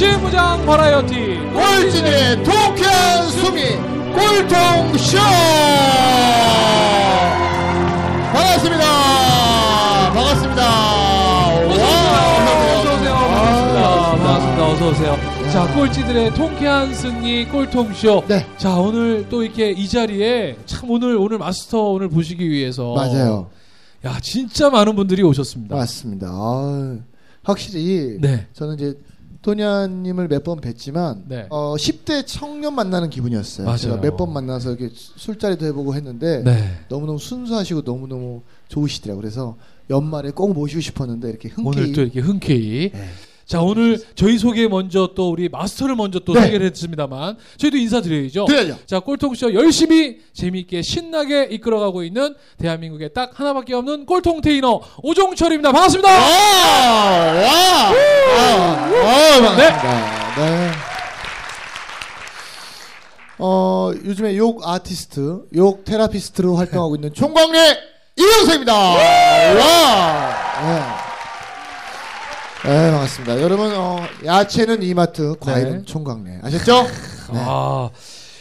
정신무장 0.00 0.64
버라이어티 0.64 1.14
꼴찌의 1.52 2.42
통쾌한 2.42 3.28
수미 3.32 3.60
꼴통쇼 4.14 5.18
반갑습니다 8.32 8.84
반갑습니다 10.14 10.62
어서오세요. 11.66 13.12
와. 13.12 13.28
반갑습니다. 13.28 14.16
반갑습니다. 14.16 14.66
어서오세요. 14.70 15.16
자, 15.52 15.74
꼴찌들의 15.74 16.34
통쾌한 16.34 16.94
승리 16.94 17.44
꼴통쇼. 17.46 18.24
네. 18.26 18.46
자, 18.56 18.76
오늘 18.76 19.26
또 19.28 19.42
이렇게 19.42 19.70
이 19.70 19.86
자리에 19.86 20.56
참 20.64 20.90
오늘, 20.90 21.16
오늘 21.16 21.36
마스터 21.38 21.90
오늘 21.90 22.08
보시기 22.08 22.48
위해서. 22.48 22.94
맞아요 22.94 23.50
야, 24.06 24.18
진짜 24.22 24.70
많은 24.70 24.96
분들이 24.96 25.22
오셨습니다. 25.22 25.76
맞습니다 25.76 26.28
아, 26.30 26.96
확실히 27.42 28.16
네. 28.20 28.46
저는 28.54 28.74
이제 28.76 28.96
도냐님을 29.42 30.28
몇 30.28 30.40
번 30.44 30.60
뵀지만 30.60 31.22
네. 31.26 31.46
어, 31.50 31.74
10대 31.76 32.24
청년 32.26 32.74
만나는 32.74 33.08
기분이었어요 33.10 33.66
맞아요. 33.66 33.78
제가 33.78 33.96
몇 34.00 34.16
번 34.16 34.32
만나서 34.32 34.70
이렇게 34.74 34.90
술자리도 34.94 35.64
해보고 35.66 35.94
했는데 35.94 36.42
네. 36.44 36.78
너무너무 36.88 37.18
순수하시고 37.18 37.82
너무너무 37.82 38.42
좋으시더라고요 38.68 39.20
그래서 39.20 39.56
연말에 39.88 40.30
꼭 40.30 40.52
모시고 40.52 40.80
싶었는데 40.80 41.28
이렇게 41.30 41.48
흔쾌히 41.48 41.66
오늘 41.84 41.92
또 41.92 42.02
이렇게 42.02 42.20
흔쾌히. 42.20 42.90
네. 42.92 43.04
자, 43.50 43.60
오늘 43.60 44.00
저희 44.14 44.38
소개 44.38 44.68
먼저 44.68 45.10
또 45.16 45.28
우리 45.32 45.48
마스터를 45.48 45.96
먼저 45.96 46.20
또 46.20 46.34
네. 46.34 46.42
소개를 46.42 46.66
했습니다만 46.66 47.36
저희도 47.56 47.78
인사드려야죠. 47.78 48.44
드려야죠. 48.44 48.78
자, 48.86 49.00
꼴통쇼 49.00 49.54
열심히 49.54 50.18
재미있게 50.32 50.82
신나게 50.82 51.48
이끌어가고 51.50 52.04
있는 52.04 52.36
대한민국에 52.58 53.08
딱 53.08 53.32
하나밖에 53.34 53.74
없는 53.74 54.06
꼴통 54.06 54.40
테이너 54.40 54.80
오종철입니다. 55.02 55.72
반갑습니다. 55.72 56.08
와! 56.08 56.20
와! 57.32 57.90
와! 57.90 59.40
반갑습니다. 59.40 60.36
네. 60.36 60.70
어, 63.38 63.90
요즘에 64.04 64.36
욕 64.36 64.64
아티스트, 64.64 65.46
욕 65.56 65.84
테라피스트로 65.84 66.54
활동하고 66.54 66.94
있는 66.94 67.12
총광래 67.12 67.76
이영석입니다. 68.16 68.72
와! 68.72 68.96
네. 70.62 70.99
네, 72.64 72.90
반갑습니다. 72.90 73.40
여러분, 73.40 73.72
어, 73.74 74.00
야채는 74.24 74.82
이마트, 74.82 75.34
과일은 75.40 75.78
네. 75.78 75.84
총광래. 75.84 76.40
아셨죠? 76.42 76.86
아, 77.32 77.90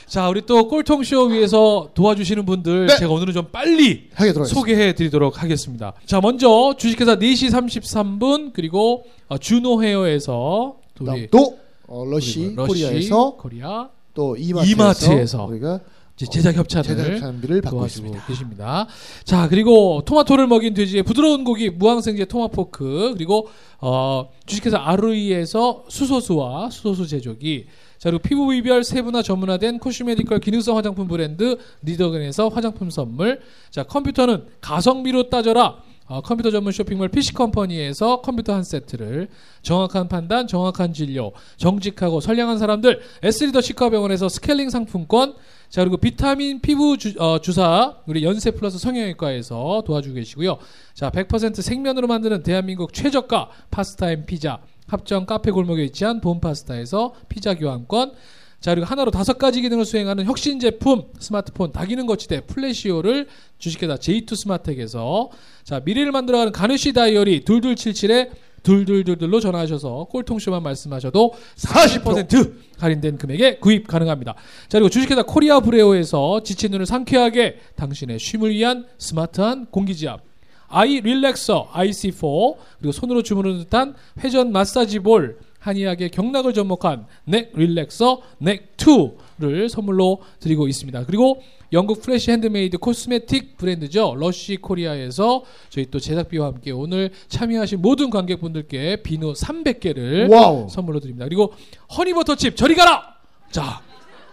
자 0.07 0.27
우리 0.27 0.45
또 0.45 0.67
꼴통쇼 0.67 1.27
위해서 1.27 1.89
도와주시는 1.93 2.45
분들 2.45 2.87
네. 2.87 2.97
제가 2.97 3.13
오늘은 3.13 3.33
좀 3.33 3.45
빨리 3.51 4.09
들어가겠습니다. 4.09 4.45
소개해 4.45 4.95
드리도록 4.95 5.41
하겠습니다. 5.41 5.93
자 6.05 6.19
먼저 6.19 6.73
주식회사 6.77 7.15
4시 7.17 7.51
33분 7.51 8.51
그리고 8.51 9.05
어, 9.27 9.37
주노 9.37 9.83
헤어에서 9.83 10.75
또 10.95 11.05
또, 11.31 11.57
어, 11.87 12.03
러쉬, 12.05 12.39
그리고 12.55 12.65
코리아에서 12.65 13.35
코리아 13.37 13.89
또 14.15 14.35
이마트에서, 14.35 14.71
이마트에서 14.71 15.45
우리가 15.45 15.75
이 15.75 15.79
제 16.19 16.25
제작 16.25 16.53
협찬을 16.57 16.83
제작 16.83 17.17
찬비를 17.17 17.61
받고 17.61 17.85
있습니다. 17.85 18.25
계십니다. 18.25 18.87
자 19.23 19.47
그리고 19.47 20.01
토마토를 20.05 20.47
먹인 20.47 20.73
돼지의 20.73 21.03
부드러운 21.03 21.45
고기 21.45 21.69
무항생제 21.69 22.25
토마포크 22.25 23.13
그리고 23.15 23.47
어, 23.79 24.29
주식회사 24.45 24.79
아루이에서 24.83 25.85
수소수와 25.87 26.71
수소수 26.71 27.07
제조기 27.07 27.67
자 27.99 28.09
그리고 28.09 28.21
피부 28.21 28.49
비별 28.49 28.83
세분화 28.83 29.21
전문화된 29.21 29.79
cosmedical 29.79 30.41
기능성 30.41 30.75
화장품 30.75 31.07
브랜드 31.07 31.57
리더근에서 31.83 32.49
화장품 32.49 32.89
선물 32.89 33.39
자 33.71 33.83
컴퓨터는 33.83 34.43
가성비로 34.59 35.29
따져라 35.29 35.77
어, 36.09 36.21
컴퓨터 36.21 36.49
전문 36.49 36.73
쇼핑몰 36.73 37.07
PC컴퍼니에서 37.09 38.21
컴퓨터 38.21 38.53
한 38.53 38.63
세트를 38.63 39.29
정확한 39.61 40.07
판단, 40.07 40.47
정확한 40.47 40.91
진료, 40.91 41.33
정직하고 41.57 42.19
선량한 42.19 42.57
사람들 42.57 42.99
S리더 43.21 43.61
치과병원에서 43.61 44.27
스케일링 44.27 44.71
상품권 44.71 45.35
자 45.69 45.83
그리고 45.83 45.97
비타민 45.97 46.61
피부 46.61 46.97
주, 46.97 47.13
어, 47.19 47.39
주사 47.39 47.97
우리 48.07 48.23
연세 48.23 48.49
플러스 48.49 48.79
성형외과에서 48.79 49.83
도와주고 49.85 50.15
계시고요. 50.15 50.57
자 50.95 51.11
100% 51.11 51.61
생면으로 51.61 52.07
만드는 52.07 52.41
대한민국 52.41 52.91
최저가 52.91 53.51
파스타 53.69 54.11
앤 54.11 54.25
피자 54.25 54.59
합정 54.87 55.27
카페 55.27 55.51
골목에 55.51 55.83
위치한 55.83 56.21
본 56.21 56.39
파스타에서 56.39 57.13
피자 57.29 57.53
교환권 57.53 58.13
자 58.59 58.75
그리고 58.75 58.85
하나로 58.85 59.09
다섯 59.09 59.37
가지 59.37 59.61
기능을 59.61 59.85
수행하는 59.85 60.25
혁신 60.25 60.59
제품 60.59 61.03
스마트폰 61.19 61.71
다기능 61.71 62.05
거치대 62.05 62.41
플래시오를 62.41 63.27
주식회사 63.57 63.95
J2 63.95 64.35
스마텍에서 64.35 65.29
자 65.63 65.81
미래를 65.85 66.11
만들어가는 66.11 66.51
가느시 66.51 66.91
다이어리 66.91 67.45
2277에 67.45 68.31
둘둘둘둘로 68.63 69.39
전화하셔서 69.39 70.07
꼴통쇼만 70.09 70.61
말씀하셔도 70.61 71.33
40% 71.55 72.53
할인된 72.77 73.17
금액에 73.17 73.59
구입 73.59 73.87
가능합니다. 73.87 74.33
자 74.67 74.77
그리고 74.77 74.89
주식회사 74.89 75.23
코리아 75.23 75.61
브레오에서 75.61 76.43
지친 76.43 76.71
눈을 76.71 76.85
상쾌하게 76.85 77.59
당신의 77.77 78.19
쉼을 78.19 78.51
위한 78.51 78.85
스마트한 78.97 79.67
공기지압 79.71 80.21
아이 80.67 80.99
릴렉서 80.99 81.69
IC4 81.73 82.57
그리고 82.79 82.91
손으로 82.91 83.23
주무르는 83.23 83.59
듯한 83.59 83.95
회전 84.19 84.51
마사지 84.51 84.99
볼 84.99 85.39
한의학의 85.59 86.09
경락을 86.09 86.53
접목한 86.53 87.05
넥 87.25 87.51
릴렉서 87.53 88.21
넥2를 88.41 89.69
선물로 89.69 90.19
드리고 90.39 90.67
있습니다. 90.67 91.05
그리고 91.05 91.41
영국 91.71 92.01
fresh 92.01 92.31
handmade 92.31 92.79
cosmetic 92.79 93.57
브랜드죠. 93.57 94.15
러쉬 94.17 94.57
코리아에서 94.57 95.43
저희 95.69 95.85
또 95.91 95.99
제작비와 95.99 96.47
함께 96.47 96.71
오늘 96.71 97.11
참여하신 97.27 97.81
모든 97.81 98.09
관객분들께 98.09 99.03
비누 99.03 99.33
300개를 99.33 100.31
wow. 100.31 100.67
선물로 100.69 100.99
드립니다. 100.99 101.25
그리고 101.25 101.53
허니버터칩 101.95 102.55
저리 102.55 102.73
가라! 102.75 103.15
자, 103.51 103.81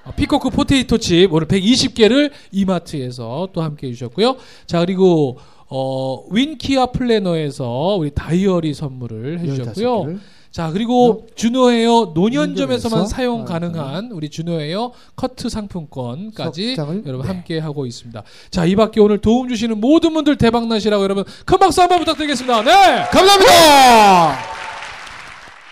어, 0.05 0.13
피코크 0.17 0.51
포테이토 0.51 0.97
칩 0.99 1.33
오늘 1.33 1.47
120개를 1.49 2.31
이마트에서 2.53 3.49
또 3.53 3.61
함께 3.63 3.89
해주셨고요. 3.89 4.37
자 4.67 4.81
그리고 4.81 5.39
어, 5.69 6.25
윈키아 6.31 6.87
플래너에서 6.87 7.97
우리 7.99 8.11
다이어리 8.15 8.73
선물을 8.73 9.41
해주셨고요. 9.41 10.03
15개를. 10.05 10.19
자 10.57 10.71
그리고 10.73 11.27
주노헤어 11.35 12.13
노년점에서만 12.15 13.01
노년점에서 13.01 13.05
사용 13.05 13.43
아, 13.43 13.45
가능한 13.45 14.11
우리 14.11 14.31
주노헤어 14.31 14.91
커트 15.15 15.51
상품권까지? 15.51 16.77
여러분 16.79 17.03
네. 17.05 17.27
함께 17.27 17.59
하고 17.59 17.85
있습니다. 17.85 18.23
자이 18.51 18.75
밖에 18.75 18.99
오늘 19.03 19.19
도움 19.19 19.51
주시는 19.51 19.79
모든 19.79 20.15
분들 20.15 20.39
대박 20.39 20.67
나시라고 20.67 21.05
여러분 21.05 21.25
큰 21.45 21.59
박수 21.59 21.83
한번 21.83 21.99
부탁드리겠습니다. 21.99 22.63
네. 22.63 23.05
감사합니다. 23.13 23.53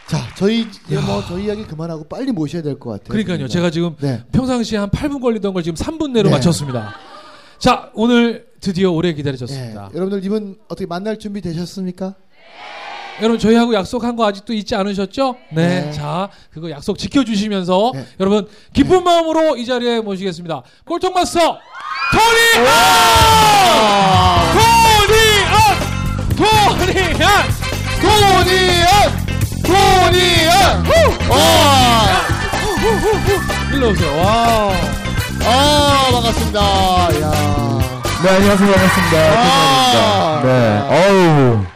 자, 0.06 0.18
저희 0.36 0.60
이제 0.86 1.00
뭐 1.00 1.24
저희 1.26 1.46
이야기 1.46 1.64
그만하고 1.64 2.04
빨리 2.06 2.30
모셔야 2.30 2.60
될 2.60 2.78
것 2.78 2.90
같아요. 2.90 3.08
그러니까요. 3.08 3.48
제가 3.48 3.70
지금 3.70 3.96
네. 4.02 4.22
평상시에 4.32 4.76
한 4.76 4.90
8분 4.90 5.22
걸리던 5.22 5.54
걸 5.54 5.62
지금 5.62 5.76
3분 5.76 6.10
내로 6.10 6.28
네. 6.28 6.34
마쳤습니다. 6.34 6.94
자 7.58 7.90
오늘 7.94 8.48
드디어 8.60 8.90
오래 8.90 9.08
네. 9.08 9.14
기다리셨습니다. 9.14 9.92
여러분들 9.94 10.22
이분 10.26 10.58
어떻게 10.68 10.84
만날 10.84 11.18
준비 11.18 11.40
되셨습니까? 11.40 12.16
여러분 13.20 13.38
저희하고 13.38 13.74
약속한 13.74 14.16
거 14.16 14.26
아직도 14.26 14.52
잊지 14.52 14.74
않으셨죠? 14.74 15.36
네. 15.52 15.82
네. 15.84 15.92
자 15.92 16.28
그거 16.52 16.68
약속 16.70 16.98
지켜주시면서 16.98 17.92
네. 17.94 18.06
여러분 18.20 18.48
기쁜 18.72 19.04
마음으로 19.04 19.56
이 19.56 19.64
자리에 19.64 20.00
모시겠습니다. 20.00 20.62
꼴통 20.84 21.12
마스터 21.14 21.40
토니 22.12 22.66
안! 22.66 22.74
토니 24.54 25.14
안! 25.46 26.76
토니 26.76 27.22
안! 27.22 27.54
도니안! 28.02 29.24
도니안! 29.64 30.84
와! 31.30 32.24
일로 33.72 33.90
오세요. 33.90 34.16
와. 34.22 34.72
아, 35.46 36.08
반갑습니다. 36.12 36.60
야. 36.60 37.30
네 38.22 38.30
안녕하세요 38.30 38.72
반갑습니다. 38.72 39.16
아. 39.36 40.40
네 40.42 40.48
어우 40.88 41.62
야. 41.62 41.66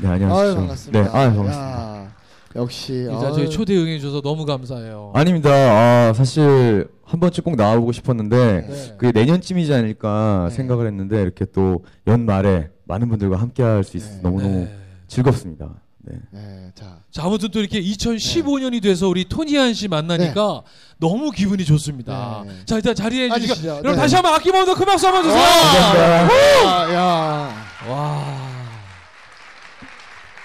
네 0.00 0.06
아유, 0.08 0.14
안녕하세요. 0.14 0.54
반갑습니다. 0.54 1.02
네 1.02 1.08
아유 1.12 1.34
반갑습니다. 1.34 1.70
야. 1.72 2.08
역시 2.56 2.92
일단 2.92 3.32
저희 3.34 3.50
초대 3.50 3.76
응해주셔서 3.76 4.20
너무 4.22 4.46
감사해요. 4.46 5.12
아닙니다. 5.14 5.50
아 5.50 6.12
사실 6.14 6.88
한 7.04 7.20
번쯤 7.20 7.44
꼭 7.44 7.56
나와보고 7.56 7.92
싶었는데 7.92 8.66
네. 8.68 8.94
그게 8.98 9.12
내년쯤이지 9.12 9.72
않을까 9.74 10.46
네. 10.48 10.54
생각을 10.54 10.86
했는데 10.86 11.20
이렇게 11.20 11.44
또 11.46 11.84
연말에 12.06 12.70
많은 12.84 13.08
분들과 13.08 13.36
함께할 13.36 13.84
수 13.84 13.96
있어서 13.96 14.16
네. 14.16 14.20
너무너무 14.22 14.54
네. 14.64 14.78
즐겁습니다. 15.08 15.68
네. 16.00 16.14
네, 16.32 16.70
자, 16.74 17.00
자, 17.10 17.24
아무튼 17.24 17.50
또 17.50 17.60
이렇게 17.60 17.82
2015년이 17.82 18.82
돼서 18.82 19.08
우리 19.08 19.28
토니안 19.28 19.74
씨 19.74 19.88
만나니까 19.88 20.62
너무 20.98 21.30
기분이 21.30 21.64
좋습니다. 21.66 22.44
네. 22.46 22.52
자, 22.64 22.76
일단 22.76 22.94
자리에 22.94 23.30
앉으시죠. 23.30 23.54
주시고 23.54 23.72
네. 23.72 23.78
여러분 23.80 23.96
다시 23.96 24.14
한번 24.14 24.32
아낌없는 24.34 24.74
큰 24.74 24.86
박수 24.86 25.06
한번 25.06 25.24
주세요. 25.24 25.42
야, 25.42 26.94
야. 26.94 27.54
와. 27.90 28.47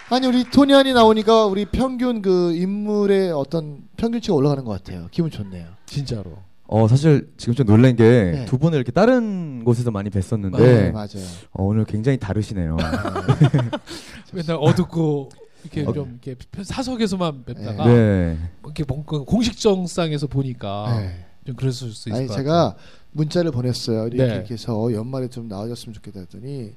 아니 0.10 0.28
우리 0.28 0.44
토니안이 0.44 0.94
나오니까 0.94 1.46
우리 1.46 1.66
평균 1.66 2.22
그 2.22 2.54
인물의 2.56 3.32
어떤 3.32 3.84
평균치가 3.98 4.36
올라가는 4.36 4.64
것 4.64 4.72
같아요. 4.72 5.08
기분 5.12 5.32
좋네요. 5.32 5.66
진짜로. 5.86 6.38
어 6.68 6.88
사실 6.88 7.32
지금 7.38 7.54
좀 7.54 7.66
놀란 7.66 7.96
게 7.96 8.04
네. 8.04 8.46
두 8.46 8.58
분을 8.58 8.78
이렇게 8.78 8.92
다른 8.92 9.64
곳에서 9.64 9.92
많이 9.92 10.10
네, 10.10 10.20
뵀었는데 10.20 10.92
맞아요. 10.92 11.26
어, 11.52 11.64
오늘 11.64 11.86
굉장히 11.86 12.18
다르시네요. 12.18 12.78
맨날 14.34 14.58
어둡고 14.60 15.30
이렇게 15.64 15.84
어. 15.90 15.94
좀 15.94 16.20
이렇게 16.24 16.36
사석에서만 16.64 17.44
뵙다가 17.46 17.86
네. 17.86 18.38
이렇게 18.64 18.84
뭔가 18.88 19.20
공식정상에서 19.20 20.28
보니까 20.28 21.00
네. 21.00 21.26
좀 21.46 21.56
그랬을 21.56 21.92
수 21.92 22.10
있을 22.10 22.14
아니 22.14 22.28
것 22.28 22.36
제가 22.36 22.52
같아요. 22.70 22.76
문자를 23.12 23.52
보냈어요. 23.52 24.08
이렇게, 24.08 24.26
네. 24.26 24.36
이렇게 24.36 24.54
해서 24.54 24.92
연말에 24.94 25.28
좀 25.28 25.48
나와줬으면 25.48 25.94
좋겠다 25.94 26.22
했더니 26.22 26.74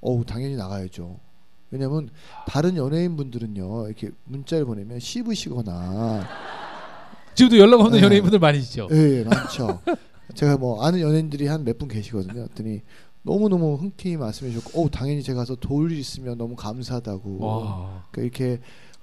어우 0.00 0.24
당연히 0.24 0.56
나가야죠. 0.56 1.18
왜냐면 1.70 2.08
다른 2.46 2.76
연예인 2.76 3.16
분들은요 3.16 3.86
이렇게 3.86 4.10
문자를 4.24 4.64
보내면 4.64 4.98
씹으시거나 5.00 6.26
지금도 7.34 7.58
연락 7.58 7.80
없는 7.80 7.98
네. 7.98 8.04
연예인분들 8.04 8.38
많이 8.38 8.58
있죠. 8.58 8.88
예, 8.90 8.96
예, 9.20 9.24
많죠. 9.24 9.80
제가 10.34 10.56
뭐 10.56 10.84
아는 10.84 11.00
연예인들이 11.00 11.46
한 11.46 11.64
몇 11.64 11.78
분 11.78 11.88
계시거든요. 11.88 12.42
했더니 12.42 12.80
너무 13.22 13.48
너무 13.48 13.74
흔쾌히 13.76 14.16
말씀해 14.16 14.50
주셨고, 14.52 14.82
어 14.82 14.88
당연히 14.90 15.22
제가 15.22 15.40
가서 15.40 15.54
도울 15.56 15.92
일 15.92 15.98
있으면 15.98 16.38
너무 16.38 16.56
감사하다고. 16.56 17.38
와. 17.44 18.04
그러니까 18.10 18.22
이렇게 18.42 18.60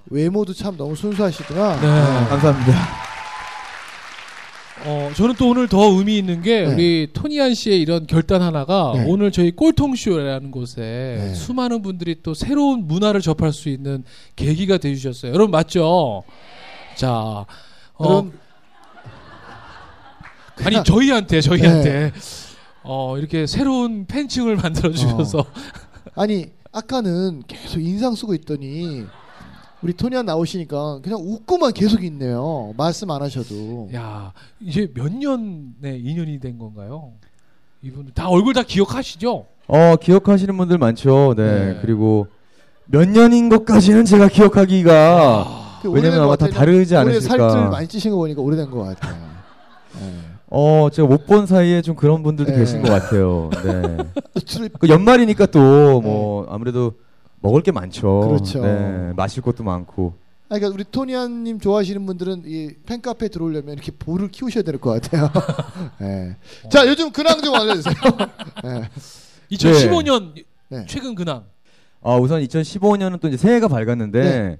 외모도 0.09 0.53
참 0.53 0.75
너무 0.77 0.95
순수하시더라. 0.95 1.75
네. 1.81 2.27
감사합니다. 2.29 2.73
어, 4.87 5.11
저는 5.15 5.35
또 5.35 5.49
오늘 5.49 5.67
더 5.67 5.83
의미 5.97 6.17
있는 6.17 6.41
게 6.41 6.61
네. 6.61 6.73
우리 6.73 7.09
토니안 7.11 7.55
씨의 7.55 7.81
이런 7.81 8.05
결단 8.05 8.43
하나가 8.43 8.93
네. 8.95 9.05
오늘 9.07 9.31
저희 9.31 9.51
꼴통쇼라는 9.51 10.51
곳에 10.51 10.81
네. 11.19 11.33
수많은 11.33 11.81
분들이 11.81 12.17
또 12.21 12.35
새로운 12.35 12.85
문화를 12.87 13.21
접할 13.21 13.51
수 13.51 13.69
있는 13.69 14.03
계기가 14.35 14.77
되 14.77 14.93
주셨어요. 14.93 15.33
여러분 15.33 15.51
맞죠? 15.51 16.23
자, 16.95 17.11
어, 17.11 17.47
그럼 17.97 18.33
아니 20.63 20.83
저희한테 20.83 21.41
저희한테 21.41 21.89
네. 21.89 22.11
어, 22.83 23.17
이렇게 23.17 23.47
새로운 23.47 24.05
팬층을 24.05 24.55
만들어 24.61 24.91
주셔서 24.91 25.39
어. 25.39 25.45
아니 26.13 26.45
아까는 26.71 27.43
계속 27.47 27.79
인상 27.79 28.13
쓰고 28.13 28.35
있더니 28.35 29.05
우리 29.81 29.93
토니안 29.93 30.25
나오시니까 30.25 30.99
그냥 31.03 31.19
웃고만 31.21 31.73
계속 31.73 32.03
있네요. 32.03 32.73
말씀 32.77 33.11
안 33.11 33.21
하셔도. 33.21 33.89
야 33.93 34.31
이제 34.59 34.89
몇 34.93 35.13
년의 35.13 36.01
인연이 36.01 36.39
된 36.39 36.57
건가요? 36.57 37.11
이분 37.81 38.09
다 38.13 38.29
얼굴 38.29 38.53
다 38.53 38.63
기억하시죠? 38.63 39.45
어 39.67 39.95
기억하시는 40.01 40.55
분들 40.57 40.77
많죠. 40.77 41.33
네. 41.37 41.43
네. 41.73 41.79
그리고 41.81 42.27
몇 42.85 43.07
년인 43.07 43.49
것까지는 43.49 44.05
제가 44.05 44.27
기억하기가 44.27 45.43
아, 45.47 45.79
그 45.81 45.89
왜냐면 45.91 46.19
아마 46.21 46.35
것 46.35 46.37
다. 46.37 46.47
다르지 46.49 46.95
않으실까. 46.95 47.49
살들 47.49 47.69
많이 47.69 47.87
찌신 47.87 48.11
거 48.11 48.17
보니까 48.17 48.41
오래된 48.41 48.69
것 48.71 48.83
같아요. 48.83 49.15
네. 49.99 50.11
어 50.49 50.89
제가 50.91 51.07
못 51.07 51.25
본 51.25 51.45
사이에 51.47 51.81
좀 51.81 51.95
그런 51.95 52.23
분들도 52.23 52.51
네. 52.51 52.57
계신 52.59 52.81
것 52.81 52.89
같아요. 52.89 53.49
네. 53.63 53.97
그 54.79 54.87
연말이니까 54.89 55.47
또 55.47 56.01
뭐 56.01 56.47
아무래도 56.49 56.93
먹을 57.45 57.61
게 57.61 57.71
많죠. 57.71 58.21
그렇죠. 58.27 58.61
네. 58.61 59.13
마실 59.15 59.43
것도 59.43 59.63
많고. 59.63 60.13
아니, 60.49 60.59
그러니까 60.59 60.75
우리 60.75 60.83
토니안님 60.89 61.59
좋아하시는 61.59 62.05
분들은 62.05 62.43
이 62.45 62.69
팬카페 62.85 63.29
들어오려면 63.29 63.73
이렇게 63.73 63.91
볼을 63.91 64.29
키우셔야 64.29 64.63
될 64.63 64.77
것 64.79 64.99
같아요. 65.01 65.29
네. 66.01 66.35
자 66.69 66.87
요즘 66.87 67.11
근황 67.11 67.41
좀 67.41 67.53
알려주세요. 67.55 67.93
네. 68.63 68.89
2015년 69.51 70.33
네. 70.69 70.85
최근 70.87 71.13
근황. 71.15 71.43
아 72.01 72.15
우선 72.15 72.41
2015년은 72.41 73.19
또 73.19 73.27
이제 73.27 73.37
새해가 73.37 73.67
밝았는데 73.67 74.21
네. 74.21 74.59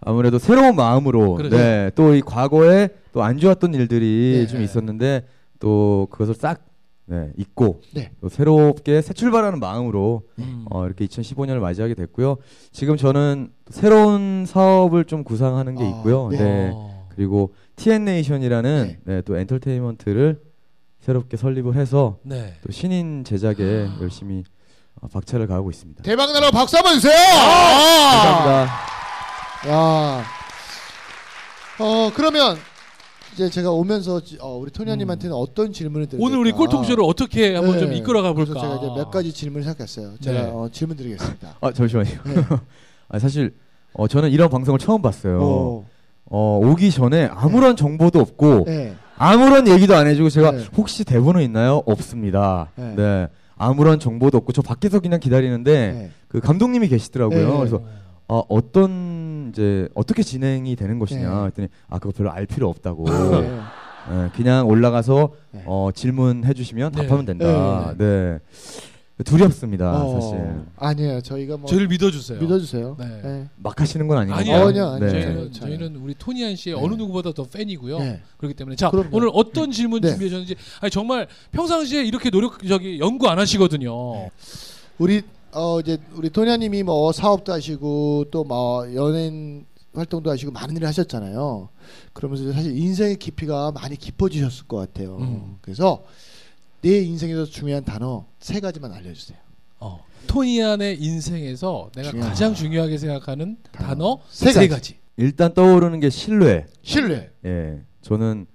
아무래도 0.00 0.38
새로운 0.38 0.74
마음으로 0.76 1.34
그렇죠. 1.34 1.56
네, 1.56 1.90
또 1.94 2.14
이 2.14 2.20
과거에 2.22 2.88
또 3.12 3.22
안 3.22 3.38
좋았던 3.38 3.74
일들이 3.74 4.38
네. 4.40 4.46
좀 4.46 4.62
있었는데 4.62 5.26
또 5.58 6.08
그것을 6.10 6.34
싹 6.34 6.60
네, 7.10 7.32
잊고 7.36 7.80
네. 7.92 8.12
또 8.20 8.28
새롭게 8.28 9.02
새 9.02 9.12
출발하는 9.12 9.58
마음으로 9.58 10.22
음. 10.38 10.64
어, 10.70 10.86
이렇게 10.86 11.04
2015년을 11.06 11.58
맞이하게 11.58 11.94
됐고요. 11.94 12.36
지금 12.70 12.96
저는 12.96 13.50
새로운 13.68 14.44
사업을 14.46 15.06
좀 15.06 15.24
구상하는 15.24 15.74
게 15.74 15.82
아, 15.82 15.88
있고요. 15.88 16.28
네. 16.28 16.38
네. 16.38 16.70
어. 16.72 17.08
그리고 17.16 17.52
TN네이션이라는 17.74 18.98
네, 19.02 19.22
또 19.22 19.36
엔터테인먼트를 19.36 20.40
새롭게 21.00 21.36
설립을 21.36 21.74
해서 21.74 22.18
네. 22.22 22.54
또 22.64 22.70
신인 22.70 23.24
제작에 23.24 23.88
열심히 24.00 24.44
어, 25.00 25.08
박차를 25.08 25.48
가하고 25.48 25.68
있습니다. 25.68 26.04
대박 26.04 26.32
나라고 26.32 26.52
박수 26.52 26.76
한번 26.76 26.94
주세요. 26.94 27.12
감사합니다. 27.12 28.72
야. 29.68 30.24
어 31.80 32.12
그러면 32.14 32.56
이제 33.34 33.48
제가 33.48 33.70
오면서 33.70 34.20
지- 34.20 34.38
어, 34.40 34.56
우리 34.58 34.70
토니안님한테는 34.70 35.34
어떤 35.34 35.72
질문을 35.72 36.06
드릴까? 36.08 36.24
오늘 36.26 36.38
우리 36.38 36.52
꼴통쇼를 36.52 37.04
어떻게 37.04 37.54
한번 37.54 37.78
좀 37.78 37.90
네. 37.90 37.96
이끌어가 37.98 38.32
그래서 38.34 38.52
볼까? 38.54 38.68
제가 38.68 38.76
이제 38.76 38.86
몇 38.94 39.10
가지 39.10 39.32
질문을 39.32 39.64
생각했어요. 39.64 40.12
제가 40.20 40.42
네. 40.42 40.48
어, 40.52 40.68
질문 40.72 40.96
드리겠습니다. 40.96 41.56
아 41.60 41.72
잠시만요. 41.72 42.10
네. 42.24 42.34
아, 43.08 43.18
사실 43.18 43.54
어, 43.92 44.08
저는 44.08 44.30
이런 44.30 44.48
방송을 44.50 44.78
처음 44.78 45.00
봤어요. 45.02 45.38
어, 45.42 45.86
어, 46.26 46.60
오기 46.62 46.90
전에 46.90 47.28
아무런 47.32 47.76
정보도 47.76 48.20
없고 48.20 48.64
네. 48.66 48.94
아무런 49.16 49.68
얘기도 49.68 49.94
안 49.96 50.06
해주고 50.06 50.28
제가 50.30 50.50
네. 50.52 50.64
혹시 50.76 51.04
대본은 51.04 51.42
있나요? 51.42 51.82
없습니다. 51.86 52.70
네. 52.76 52.94
네. 52.96 53.28
아무런 53.56 54.00
정보도 54.00 54.38
없고 54.38 54.52
저 54.52 54.62
밖에서 54.62 55.00
그냥 55.00 55.20
기다리는데 55.20 55.92
네. 55.92 56.10
그 56.28 56.40
감독님이 56.40 56.88
계시더라고요. 56.88 57.50
네. 57.52 57.58
그래서 57.58 57.82
아, 58.28 58.42
어떤 58.48 59.29
이제 59.50 59.88
어떻게 59.94 60.22
진행이 60.22 60.76
되는 60.76 60.98
것이냐 60.98 61.40
네. 61.40 61.46
했더니 61.46 61.68
아 61.88 61.98
그거 61.98 62.12
별로 62.16 62.30
알 62.30 62.46
필요 62.46 62.68
없다고. 62.68 63.04
네. 63.04 63.60
네, 64.10 64.30
그냥 64.34 64.66
올라가서 64.66 65.30
네. 65.52 65.62
어, 65.66 65.90
질문해 65.94 66.54
주시면 66.54 66.92
네. 66.92 67.02
답하면 67.02 67.26
된다. 67.26 67.94
네. 67.98 68.38
두렵습니다, 69.22 70.02
어, 70.02 70.18
사실. 70.18 70.40
아니에요. 70.76 71.20
저희가 71.20 71.58
뭐 71.58 71.66
저희를 71.66 71.88
믿어주세요. 71.88 72.40
믿어주세요. 72.40 72.96
네. 72.98 73.20
네. 73.22 73.48
막 73.56 73.78
하시는 73.78 74.08
건 74.08 74.16
아니고. 74.16 74.34
아니에요. 74.34 74.56
어, 74.56 74.68
아니요, 74.68 74.86
아니요. 74.86 75.12
네. 75.12 75.20
저희는. 75.22 75.52
저희는 75.52 75.96
우리 75.96 76.14
토니안 76.18 76.56
씨의 76.56 76.76
네. 76.76 76.82
어느 76.82 76.94
누구보다 76.94 77.32
더 77.32 77.44
팬이고요. 77.44 77.98
네. 77.98 78.22
그렇기 78.38 78.54
때문에 78.54 78.76
자 78.76 78.90
그럼요. 78.90 79.10
오늘 79.12 79.28
어떤 79.34 79.70
질문 79.70 80.00
네. 80.00 80.08
준비해 80.08 80.30
주셨는지 80.30 80.56
아니 80.80 80.90
정말 80.90 81.26
평상시에 81.52 82.02
이렇게 82.04 82.30
노력 82.30 82.66
저기 82.66 82.98
연구 82.98 83.28
안 83.28 83.38
하시거든요. 83.38 84.30
우리 84.98 85.22
어 85.52 85.80
이제 85.80 85.98
우리 86.14 86.30
토니아님이 86.30 86.82
뭐 86.84 87.12
사업도 87.12 87.52
하시고 87.52 88.26
또 88.30 88.44
뭐 88.44 88.92
연예인 88.94 89.66
활동도 89.92 90.30
하시고 90.30 90.52
많은 90.52 90.76
일을 90.76 90.86
하셨잖아요. 90.88 91.68
그러면서 92.12 92.52
사실 92.52 92.76
인생의 92.76 93.16
깊이가 93.16 93.72
많이 93.72 93.96
깊어지셨을 93.96 94.66
것 94.68 94.76
같아요. 94.76 95.16
음. 95.18 95.58
그래서 95.60 96.04
내 96.80 97.00
인생에서 97.00 97.44
중요한 97.44 97.84
단어 97.84 98.24
세 98.38 98.60
가지만 98.60 98.92
알려주세요. 98.92 99.36
어. 99.80 100.04
토니안의 100.28 101.00
인생에서 101.02 101.90
내가 101.96 102.10
중요한 102.10 102.30
가장 102.30 102.54
중요하게 102.54 102.98
생각하는 102.98 103.56
단어. 103.72 103.88
단어 103.88 104.18
세세 104.30 104.68
가지. 104.68 104.68
가지. 104.68 104.96
일단 105.16 105.52
떠오르는 105.54 105.98
게 106.00 106.08
신뢰. 106.08 106.66
신뢰. 106.82 107.30
예. 107.44 107.80
저는 108.02 108.46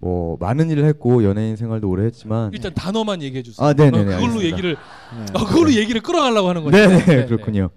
뭐 0.00 0.36
많은 0.38 0.70
일을 0.70 0.84
했고 0.84 1.24
연예인 1.24 1.56
생활도 1.56 1.88
오래 1.88 2.04
했지만 2.04 2.52
일단 2.52 2.72
단어만 2.74 3.20
얘기해 3.22 3.42
주세요. 3.42 3.66
아, 3.66 3.72
네네네, 3.72 4.04
그걸로 4.04 4.14
알겠습니다. 4.16 4.44
얘기를 4.46 4.76
네. 4.76 5.24
어, 5.34 5.44
그걸로 5.44 5.72
얘기를 5.72 6.00
끌어가려고 6.00 6.48
하는 6.48 6.62
거죠. 6.64 6.76
네네 6.76 7.26
그렇군요. 7.26 7.70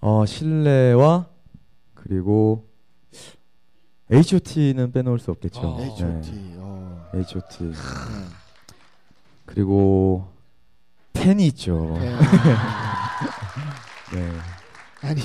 어 0.00 0.24
신뢰와 0.26 1.26
그리고 1.94 2.66
H.O.T.는 4.10 4.90
빼놓을 4.92 5.18
수 5.18 5.30
없겠죠. 5.30 5.60
어. 5.62 5.80
H.O.T. 5.82 6.30
어. 6.58 7.08
네, 7.12 7.20
H.O.T. 7.20 7.64
네. 7.64 7.72
그리고 9.44 10.32
팬이 11.12 11.46
있죠. 11.48 11.96
네. 12.00 12.16
네. 14.14 14.30
아니 15.02 15.20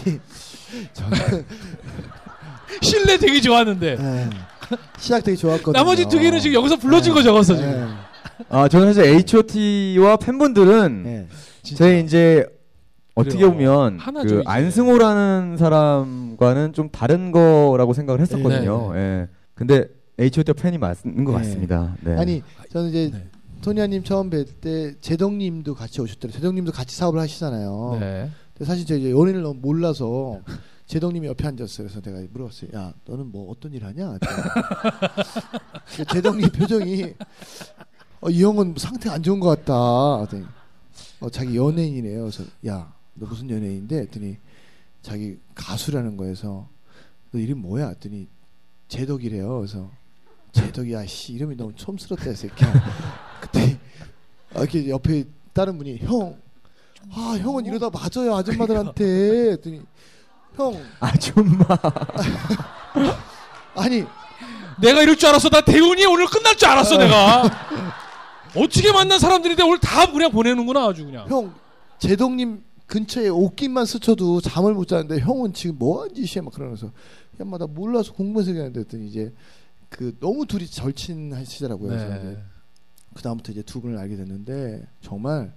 저는 0.94 1.46
신뢰 2.82 3.18
되게 3.18 3.40
좋았는데 3.40 3.96
네. 3.96 4.30
시작 4.98 5.24
되게 5.24 5.36
좋았거든요. 5.36 5.74
나머지 5.74 6.06
두 6.08 6.20
개는 6.20 6.40
지금 6.40 6.56
여기서 6.56 6.78
불러준 6.78 7.14
네. 7.14 7.20
거 7.20 7.24
적었어 7.24 7.54
네. 7.54 7.60
지금. 7.60 7.90
아 8.50 8.68
저는 8.68 8.94
사실 8.94 9.14
H.O.T.와 9.16 10.18
팬분들은 10.18 11.04
네. 11.04 11.28
제 11.62 12.00
이제 12.00 12.46
어떻게 13.16 13.38
그래요. 13.38 13.52
보면 13.52 14.00
하나죠, 14.00 14.28
그 14.28 14.42
이제. 14.42 14.44
안승호라는 14.46 15.58
사람과는 15.58 16.74
좀 16.74 16.90
다른 16.90 17.32
거라고 17.32 17.94
생각을 17.94 18.20
했었거든요. 18.22 18.92
네, 18.94 19.00
예. 19.00 19.28
근데 19.54 19.86
H.O.T. 20.20 20.54
팬이 20.54 20.78
맞는 20.78 21.24
것 21.26 21.32
네. 21.34 21.38
같습니다. 21.38 21.96
네. 22.02 22.16
아니 22.18 22.42
저는 22.72 22.90
이제 22.90 23.12
네. 23.14 23.28
토니아님 23.62 24.04
처음 24.04 24.30
뵐 24.30 24.46
때 24.62 24.94
제동님도 25.00 25.76
같이 25.76 26.02
오셨더라고요. 26.02 26.34
제동님도 26.40 26.72
같이 26.72 26.96
사업을 26.98 27.20
하시잖아요. 27.20 27.98
네. 28.00 28.30
근데 28.58 28.66
사실 28.66 28.86
제가 28.86 29.00
이제 29.00 29.12
연예인을 29.12 29.42
너무 29.44 29.60
몰라서 29.62 30.40
제동님이 30.94 31.26
옆에 31.26 31.48
앉았어요. 31.48 31.88
그래서 31.88 32.02
내가 32.02 32.22
물어봤어요. 32.32 32.70
야, 32.76 32.94
너는 33.06 33.32
뭐 33.32 33.50
어떤 33.50 33.74
일 33.74 33.84
하냐? 33.84 34.20
그 35.96 36.06
제동님 36.14 36.52
표정이 36.52 37.16
어, 38.22 38.30
이 38.30 38.44
형은 38.44 38.76
상태 38.78 39.10
안 39.10 39.24
좋은 39.24 39.40
것 39.40 39.48
같다. 39.48 39.74
어, 39.74 40.28
자기 41.32 41.58
연예인이래요. 41.58 42.20
그래서 42.20 42.44
야, 42.68 42.94
너 43.16 43.26
무슨 43.26 43.50
연예인인데? 43.50 44.02
했더니 44.02 44.38
자기 45.02 45.40
가수라는 45.56 46.16
거에서 46.16 46.70
너 47.32 47.40
이름 47.40 47.64
뭐야? 47.64 47.88
했더니 47.88 48.28
제덕이래요. 48.88 49.62
그래서 49.62 49.90
제덕이 50.52 50.94
야, 50.94 51.04
씨 51.08 51.34
이름이 51.34 51.56
너무 51.56 51.74
촌스럽다, 51.74 52.30
이 52.30 52.36
새끼야. 52.36 52.72
그때 53.42 53.80
아, 54.54 54.60
이렇게 54.60 54.88
옆에 54.90 55.26
다른 55.54 55.80
분이 55.80 55.98
형, 55.98 56.40
아 57.10 57.36
형은 57.40 57.66
이러다 57.66 57.90
맞아요 57.90 58.36
아줌마들한테. 58.36 59.54
했더니 59.54 59.82
형 60.56 60.80
아줌마. 61.00 61.66
아니 63.76 64.04
내가 64.82 65.02
이럴 65.02 65.16
줄 65.16 65.30
알았어. 65.30 65.50
나 65.50 65.62
대운이 65.62 66.06
오늘 66.06 66.28
끝날 66.28 66.56
줄 66.56 66.68
알았어, 66.68 66.98
내가. 66.98 67.44
어떻게 68.56 68.92
만난 68.92 69.20
사람들인데 69.20 69.64
오늘 69.64 69.80
다 69.80 70.12
그냥 70.12 70.32
보내는구나, 70.32 70.88
아주 70.88 71.06
그냥. 71.06 71.28
형 71.30 71.54
제동님 72.00 72.64
근처에 72.86 73.30
옷깃만 73.30 73.86
스쳐도 73.86 74.42
잠을 74.42 74.74
못 74.74 74.88
자는데 74.88 75.20
형은 75.20 75.54
지금 75.54 75.78
뭐한 75.80 76.14
짓이야 76.14 76.44
막 76.44 76.54
그러면서 76.54 76.92
야마 77.40 77.58
나 77.58 77.66
몰라서 77.66 78.14
공부해서 78.14 78.52
얘기하는데 78.52 78.80
했더니 78.82 79.08
이제 79.08 79.34
그 79.90 80.16
너무 80.20 80.46
둘이 80.46 80.68
절친하시더라고요. 80.68 81.90
그래서 81.90 82.08
네. 82.08 82.38
그 83.16 83.24
다음부터 83.24 83.52
이제 83.52 83.62
두 83.64 83.82
분을 83.82 83.98
알게 83.98 84.16
됐는데 84.16 84.88
정말 85.02 85.54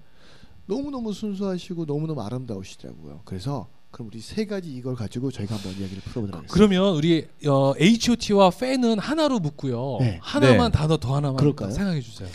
너무 0.66 0.90
너무 0.90 1.12
순수하시고 1.12 1.86
너무 1.86 2.06
너무 2.06 2.22
아름다우시더라고요. 2.22 3.22
그래서 3.24 3.68
그럼 3.96 4.08
우리 4.08 4.20
세 4.20 4.44
가지 4.44 4.68
이걸 4.70 4.94
가지고 4.94 5.30
저희가 5.30 5.54
한번 5.54 5.72
이야기를 5.72 6.02
풀어보도록 6.02 6.34
하겠습니다. 6.36 6.52
그러면 6.52 6.94
우리 6.96 7.26
어, 7.48 7.72
H.O.T.와 7.80 8.50
팬은 8.50 8.98
하나로 8.98 9.38
묶고요. 9.38 9.96
네. 10.00 10.18
하나만 10.20 10.70
네. 10.70 10.78
단어 10.78 10.98
더 10.98 11.16
하나만 11.16 11.38
그럴까요? 11.38 11.70
생각해 11.70 12.02
주세요. 12.02 12.28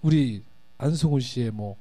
우리 0.00 0.40
안승훈 0.78 1.20
씨의 1.20 1.50
뭐 1.50 1.76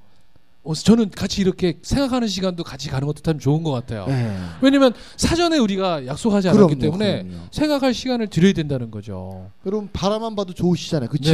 어, 0.66 0.74
저는 0.74 1.12
같이 1.12 1.40
이렇게 1.40 1.80
생각하는 1.82 2.28
시간도 2.28 2.66
같이 2.66 2.90
가는 2.90 3.08
것도 3.08 3.22
참 3.22 3.40
좋은 3.40 3.64
것 3.64 3.72
같아요. 3.72 4.06
네. 4.06 4.38
왜냐면 4.62 4.94
사전에 5.16 5.60
우리가 5.60 6.06
약속하지 6.08 6.50
않았기 6.50 6.76
그럼요, 6.76 6.82
때문에 6.82 7.24
그럼요. 7.24 7.48
생각할 7.52 7.94
시간을 7.94 8.28
드려야 8.28 8.52
된다는 8.52 8.92
거죠. 8.92 9.50
여러분 9.66 9.88
바라만 9.94 10.36
봐도 10.36 10.52
좋으시잖아요, 10.52 11.08
그렇죠? 11.08 11.32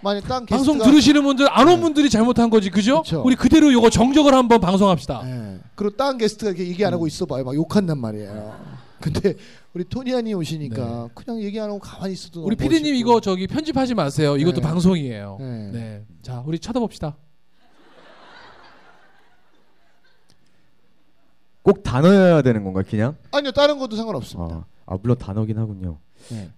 네. 0.00 0.02
만약 0.02 0.20
딴 0.26 0.46
방송 0.46 0.74
게스트가 0.74 0.90
들으시는 0.90 1.22
분들 1.22 1.46
안온 1.50 1.76
네. 1.76 1.80
분들이 1.80 2.10
잘못한 2.10 2.50
거지, 2.50 2.70
그죠? 2.70 3.02
그쵸. 3.02 3.22
우리 3.24 3.36
그대로 3.36 3.70
이거 3.70 3.90
정적을 3.90 4.32
한번 4.34 4.60
방송합시다. 4.60 5.22
네. 5.24 5.60
그리고 5.74 5.96
다른 5.96 6.18
게스트가 6.18 6.50
이렇게 6.50 6.66
얘기 6.68 6.84
안 6.84 6.92
하고 6.92 7.06
있어 7.06 7.26
봐요. 7.26 7.44
막 7.44 7.54
욕한단 7.54 7.98
말이에요. 7.98 8.80
근데 9.00 9.34
우리 9.72 9.84
토니안이 9.84 10.34
오시니까 10.34 11.08
그냥 11.14 11.40
얘기 11.42 11.58
안 11.58 11.70
하고 11.70 11.78
가만히 11.78 12.12
있어도 12.14 12.40
네. 12.40 12.46
우리 12.46 12.56
너무 12.56 12.68
피디님 12.68 12.92
멋있고. 12.92 13.10
이거 13.10 13.20
저기 13.20 13.46
편집하지 13.46 13.94
마세요. 13.94 14.36
이것도 14.36 14.56
네. 14.56 14.62
방송이에요. 14.62 15.36
네. 15.40 15.70
네. 15.72 16.04
자, 16.22 16.42
우리 16.46 16.58
쳐다봅시다. 16.58 17.16
꼭 21.62 21.82
단어여야 21.82 22.42
되는 22.42 22.64
건가요, 22.64 22.84
그냥? 22.88 23.16
아니요 23.32 23.52
다른 23.52 23.78
것도 23.78 23.94
상관없습니다. 23.94 24.66
아, 24.86 24.94
아, 24.94 24.98
물론 25.00 25.18
단어긴 25.18 25.58
하군요. 25.58 25.98
네. 26.30 26.50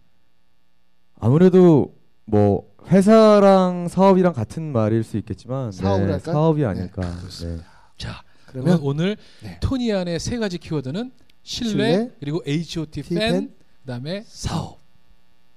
아무래도 1.19 1.95
뭐 2.33 2.67
회사랑 2.87 3.89
사업이랑 3.89 4.33
같은 4.33 4.73
말일 4.73 5.05
수 5.05 5.19
있겠지만 5.19 5.71
사업을 5.71 6.07
네, 6.07 6.13
할까요? 6.13 6.33
사업이 6.33 6.61
네, 6.63 6.67
아닐까. 6.67 7.03
그렇습니다. 7.21 7.65
자, 7.99 8.23
그러면 8.47 8.79
오늘 8.83 9.19
네. 9.43 9.59
토니안의 9.61 10.19
세 10.19 10.39
가지 10.39 10.57
키워드는 10.57 11.13
신뢰, 11.43 11.71
신뢰, 11.71 12.11
그리고 12.21 12.43
H.O.T. 12.47 13.03
T 13.03 13.15
팬, 13.15 13.33
팬, 13.33 13.55
그다음에 13.85 14.25
사업 14.27 14.79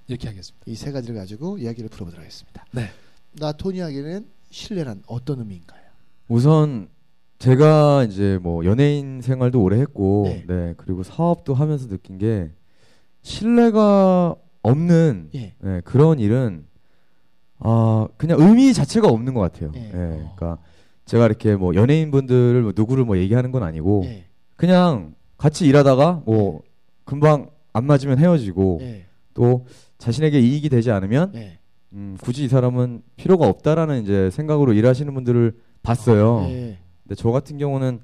이렇게 0.10 0.28
하겠습니다. 0.28 0.64
이 0.68 0.76
세 0.76 0.92
가지를 0.92 1.16
가지고 1.16 1.58
이야기를 1.58 1.88
풀어보도록 1.90 2.22
하겠습니다. 2.22 2.66
네. 2.72 2.90
나 3.40 3.54
토니에게는 3.54 4.26
신뢰란 4.50 5.04
어떤 5.08 5.40
의미인가요? 5.40 5.82
우선 6.28 6.90
제가 7.40 8.04
이제 8.04 8.38
뭐 8.42 8.66
연예인 8.66 9.22
생활도 9.22 9.62
오래 9.64 9.80
했고, 9.80 10.24
네. 10.28 10.44
네. 10.46 10.74
그리고 10.76 11.04
사업도 11.04 11.54
하면서 11.54 11.88
느낀 11.88 12.18
게 12.18 12.52
신뢰가 13.22 14.36
없는 14.66 15.30
예. 15.36 15.54
네, 15.60 15.82
그런 15.82 16.20
일은 16.20 16.66
아 17.60 18.08
그냥 18.18 18.40
의미 18.40 18.74
자체가 18.74 19.08
없는 19.08 19.34
것 19.34 19.42
같아요. 19.42 19.72
예. 19.76 19.80
네, 19.80 19.92
그러니까 19.92 20.58
제가 21.06 21.26
이렇게 21.26 21.56
뭐 21.56 21.76
연예인 21.76 22.12
분들을 22.12 22.62
뭐 22.62 22.74
누구를 22.76 23.06
뭐 23.06 23.18
얘기하는 23.18 23.52
건 23.52 23.64
아니고 23.64 24.04
예. 24.06 24.26
그냥 24.56 25.14
같이 25.38 25.66
일하다가 25.68 26.24
뭐 26.26 26.62
금방 27.04 27.50
안 27.74 27.86
맞으면 27.86 28.18
헤어지고 28.18 28.80
예. 28.82 29.06
또 29.34 29.66
자신에게 29.98 30.40
이익이 30.40 30.70
되지 30.70 30.92
않으면 30.92 31.32
예. 31.36 31.60
음, 31.94 32.18
굳이 32.22 32.44
이 32.44 32.48
사람은 32.48 33.04
필요가 33.16 33.48
없다라는 33.48 34.04
이제 34.04 34.30
생각으로 34.32 34.74
일하시는 34.74 35.14
분들을 35.14 35.56
봤어요. 35.84 36.48
예. 36.50 36.80
근데 37.04 37.16
저 37.16 37.32
같은 37.32 37.58
경우는 37.58 38.00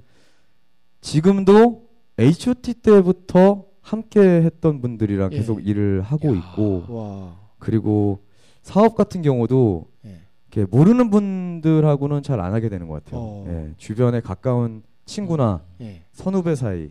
지금도 1.01 1.89
H.O.T 2.19 2.75
때부터 2.75 3.65
함께 3.81 4.19
했던 4.19 4.81
분들이랑 4.81 5.33
예. 5.33 5.37
계속 5.37 5.65
일을 5.65 6.01
하고 6.01 6.29
야. 6.35 6.37
있고 6.39 6.85
와. 6.89 7.35
그리고 7.59 8.23
사업 8.61 8.95
같은 8.95 9.21
경우도 9.21 9.87
예. 10.05 10.21
이렇게 10.51 10.69
모르는 10.69 11.09
분들하고는 11.09 12.23
잘 12.23 12.39
안 12.39 12.53
하게 12.53 12.69
되는 12.69 12.87
것 12.87 13.03
같아요. 13.03 13.21
어. 13.21 13.45
예, 13.47 13.73
주변에 13.77 14.21
가까운 14.21 14.83
친구나 15.05 15.63
예. 15.81 16.03
선후배 16.13 16.55
사이 16.55 16.89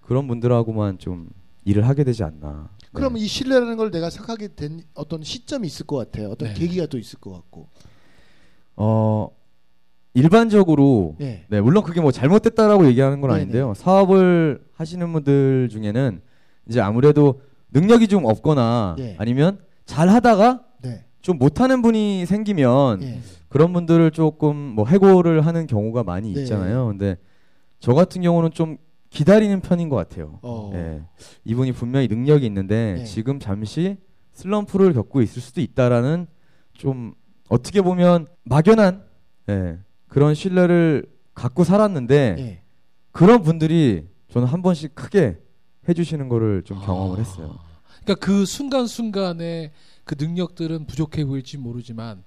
그런 0.00 0.26
분들하고만 0.28 0.98
좀 0.98 1.28
일을 1.64 1.86
하게 1.86 2.04
되지 2.04 2.24
않나. 2.24 2.70
네. 2.80 2.88
그러면 2.92 3.18
이 3.20 3.26
신뢰라는 3.26 3.76
걸 3.76 3.90
내가 3.90 4.10
생각하게 4.10 4.54
된 4.54 4.82
어떤 4.94 5.22
시점이 5.22 5.66
있을 5.66 5.86
것 5.86 5.96
같아요. 5.96 6.30
어떤 6.30 6.48
네. 6.48 6.54
계기가 6.54 6.86
또 6.86 6.98
있을 6.98 7.18
것 7.20 7.32
같고. 7.32 7.68
어 8.76 9.28
일반적으로 10.14 11.16
예. 11.20 11.44
네 11.48 11.60
물론 11.60 11.84
그게 11.84 12.00
뭐 12.00 12.10
잘못됐다라고 12.10 12.86
얘기하는 12.86 13.20
건 13.20 13.30
네네. 13.30 13.40
아닌데요. 13.42 13.74
사업을 13.74 14.60
하시는 14.74 15.12
분들 15.12 15.68
중에는 15.70 16.20
이제 16.68 16.80
아무래도 16.80 17.42
능력이 17.72 18.08
좀 18.08 18.24
없거나 18.24 18.96
예. 18.98 19.16
아니면 19.18 19.58
잘 19.84 20.08
하다가 20.08 20.64
네. 20.82 21.04
좀 21.20 21.38
못하는 21.38 21.82
분이 21.82 22.26
생기면 22.26 23.02
예. 23.02 23.20
그런 23.48 23.72
분들을 23.72 24.10
조금 24.12 24.56
뭐 24.56 24.86
해고를 24.86 25.46
하는 25.46 25.66
경우가 25.66 26.02
많이 26.02 26.32
네. 26.32 26.40
있잖아요. 26.40 26.86
근데 26.86 27.16
저 27.78 27.94
같은 27.94 28.22
경우는 28.22 28.50
좀 28.52 28.78
기다리는 29.10 29.60
편인 29.60 29.88
것 29.88 29.96
같아요. 29.96 30.38
어. 30.42 30.70
예. 30.74 31.02
이분이 31.44 31.72
분명히 31.72 32.08
능력이 32.08 32.46
있는데 32.46 32.94
네. 32.98 33.04
지금 33.04 33.38
잠시 33.38 33.96
슬럼프를 34.32 34.92
겪고 34.92 35.22
있을 35.22 35.42
수도 35.42 35.60
있다라는 35.60 36.26
좀 36.72 37.14
어떻게 37.48 37.82
보면 37.82 38.26
막연한 38.44 39.02
예, 39.48 39.78
그런 40.10 40.34
신뢰를 40.34 41.06
갖고 41.34 41.64
살았는데 41.64 42.36
예. 42.38 42.62
그런 43.12 43.42
분들이 43.42 44.08
저는 44.32 44.46
한 44.46 44.60
번씩 44.60 44.94
크게 44.94 45.38
해주시는 45.88 46.28
거를 46.28 46.62
좀 46.64 46.78
아. 46.78 46.80
경험을 46.82 47.18
했어요. 47.18 47.58
그러니까 48.02 48.26
그 48.26 48.44
순간순간에 48.44 49.72
그 50.04 50.16
능력들은 50.18 50.86
부족해 50.86 51.24
보일지 51.24 51.56
모르지만 51.56 52.24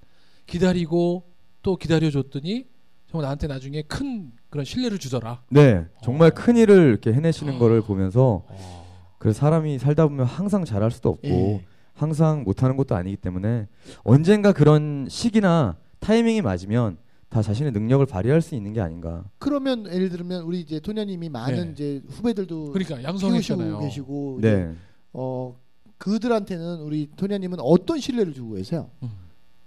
기다리고 0.48 1.30
또 1.62 1.76
기다려줬더니 1.76 2.68
정말 3.10 3.24
나한테 3.24 3.48
나중에 3.48 3.82
큰 3.84 4.32
그런 4.50 4.66
신뢰를 4.66 4.98
주더라. 4.98 5.44
네, 5.50 5.86
정말 6.04 6.30
어. 6.30 6.34
큰 6.34 6.56
일을 6.56 6.90
이렇게 6.90 7.14
해내시는 7.14 7.56
아. 7.56 7.60
거를 7.60 7.82
보면서 7.82 8.46
어. 8.48 9.14
그래서 9.18 9.40
사람이 9.40 9.78
살다 9.80 10.08
보면 10.08 10.26
항상 10.26 10.64
잘할 10.64 10.90
수도 10.90 11.10
없고 11.10 11.28
예. 11.28 11.66
항상 11.94 12.44
못하는 12.44 12.78
것도 12.78 12.96
아니기 12.96 13.18
때문에 13.18 13.68
언젠가 14.04 14.54
그런 14.54 15.06
시기나 15.10 15.76
타이밍이 16.00 16.42
맞으면 16.42 16.98
다 17.34 17.42
자신의 17.42 17.72
능력을 17.72 18.06
발휘할 18.06 18.44
수 18.44 18.54
있는 18.54 18.74
게 18.74 18.80
아닌가. 18.80 19.24
그러면 19.40 19.92
예를 19.92 20.10
들면 20.10 20.44
우리 20.44 20.60
이제 20.62 20.80
토냐님이 20.80 21.30
많은 21.30 21.66
네. 21.66 21.72
이제 21.72 22.02
후배들도 22.08 22.72
그러니까 22.72 23.02
양성했잖아요. 23.02 23.80
계시고 23.80 24.38
네. 24.40 24.72
어 25.14 25.58
그들한테는 25.98 26.82
우리 26.82 27.10
토냐님은 27.16 27.60
어떤 27.60 28.00
신뢰를 28.00 28.34
주고 28.34 28.54
계세요? 28.54 28.92
음. 29.02 29.10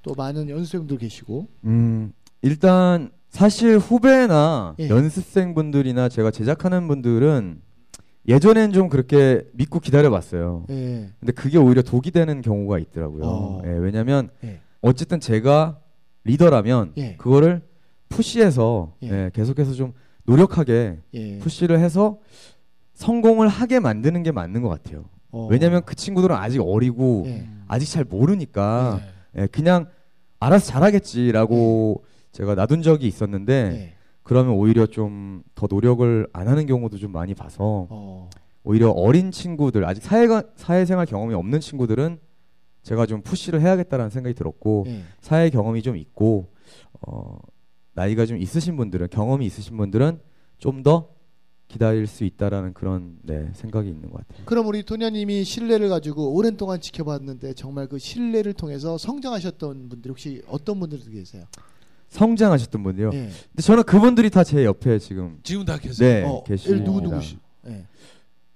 또 0.03 0.15
많은 0.15 0.49
연수생들 0.49 0.99
계시고 0.99 1.49
음, 1.65 2.13
일단 2.41 3.11
사실 3.31 3.79
후배나 3.79 4.77
예. 4.79 4.89
연습생분들이나 4.89 6.09
제가 6.09 6.31
제작하는 6.31 6.87
분들은 6.87 7.61
예전엔 8.29 8.73
좀 8.73 8.89
그렇게 8.89 9.43
믿고 9.55 9.81
기다려봤어요. 9.81 10.67
예. 10.71 11.11
근데 11.19 11.33
그게 11.33 11.59
오히려 11.59 11.83
독이 11.83 12.13
되는 12.13 12.43
경우가 12.43 12.79
있더라고요. 12.79 13.25
어. 13.25 13.63
예, 13.65 13.71
왜냐면 13.71 14.31
예. 14.45 14.61
어쨌든 14.83 15.19
제가 15.19 15.81
리더라면 16.27 16.93
예. 16.97 17.17
그거를 17.17 17.63
푸시해서 18.09 18.93
예. 19.03 19.09
예, 19.11 19.31
계속해서 19.33 19.73
좀 19.73 19.93
노력하게 20.25 20.99
예. 21.15 21.39
푸시를 21.39 21.79
해서 21.79 22.19
성공을 22.95 23.49
하게 23.49 23.81
만드는 23.81 24.23
게 24.23 24.33
맞는 24.33 24.63
것 24.63 24.69
같아요. 24.69 25.05
어. 25.31 25.49
왜냐면 25.51 25.83
그 25.85 25.95
친구들은 25.95 26.35
아직 26.35 26.61
어리고 26.61 27.25
예. 27.27 27.47
아직 27.69 27.87
잘 27.91 28.05
모르니까 28.05 29.01
네. 29.33 29.43
예, 29.43 29.47
그냥 29.47 29.87
알아서 30.41 30.67
잘하겠지라고 30.67 32.05
제가 32.33 32.55
놔둔 32.55 32.83
적이 32.83 33.07
있었는데 33.09 33.53
예. 33.55 33.93
그러면 34.23 34.55
오히려 34.55 34.87
좀 34.87 35.37
더 35.55 35.67
노력을 35.71 36.27
안 36.33 36.49
하는 36.49 36.67
경우도 36.67 36.99
좀 36.99 37.13
많이 37.13 37.35
봐서 37.35 37.87
어. 37.89 38.29
오히려 38.63 38.91
어린 38.91 39.31
친구들 39.31 39.85
아직 39.87 40.03
사회가 40.03 40.43
사회생활 40.57 41.07
경험이 41.07 41.35
없는 41.35 41.61
친구들은 41.61 42.19
제가 42.87 43.05
좀 43.07 43.21
푸시를 43.21 43.61
해야겠다라는 43.61 44.11
생각이 44.11 44.35
들었고 44.37 44.85
예. 44.87 45.03
사회 45.21 45.51
경험이 45.51 45.83
좀 45.83 45.97
있고 45.97 46.53
어, 47.01 47.37
나이가 47.95 48.27
좀 48.27 48.37
있으신 48.39 48.77
분들은 48.77 49.09
경험이 49.11 49.45
있으신 49.47 49.77
분들은 49.77 50.21
좀 50.59 50.83
더 50.85 51.09
기다릴 51.67 52.07
수 52.07 52.23
있다라는 52.23 52.75
그런 52.75 53.19
네, 53.23 53.51
생각이 53.55 53.89
있는 53.89 54.09
것 54.13 54.19
같아요. 54.29 54.47
그럼 54.47 54.69
우리 54.69 54.85
토냐님이 54.85 55.43
신뢰를 55.43 55.89
가지고 55.89 56.33
오랜 56.33 56.57
동안 56.57 56.81
지켜봤는데 56.81 57.55
정말 57.55 57.89
그 57.89 57.99
신뢰를 57.99 58.53
통해서 58.53 58.97
성장하셨던 58.97 59.89
분들 59.89 60.13
혹시 60.13 60.43
어떤 60.47 60.79
분들도 60.79 61.11
계세요? 61.11 61.43
성장하셨던 62.11 62.85
분들요. 62.85 63.11
예. 63.15 63.19
근데 63.51 63.63
저는 63.63 63.83
그분들이 63.83 64.31
다 64.31 64.45
제 64.45 64.65
옆에 64.65 65.01
지금 65.01 65.41
지금 65.43 65.65
다 65.65 65.77
계세요. 65.77 66.09
네 66.09 66.23
어, 66.25 66.45
계십니다. 66.45 66.85
누구 66.85 67.01
누구시? 67.01 67.37
예. 67.67 67.85